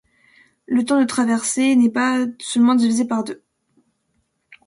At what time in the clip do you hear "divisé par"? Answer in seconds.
2.73-3.23